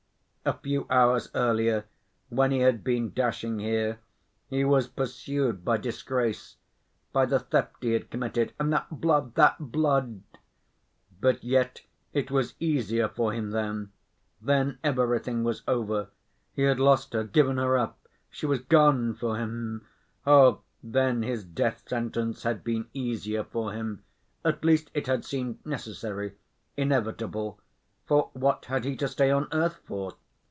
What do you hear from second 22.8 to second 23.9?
easier for